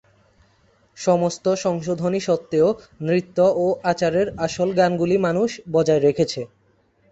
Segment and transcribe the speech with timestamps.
[0.97, 2.67] সমস্ত সংশোধনী সত্ত্বেও,
[3.01, 6.41] নৃত্য ও আচারের আসল গানগুলি মানুষ বজায় রেখেছে।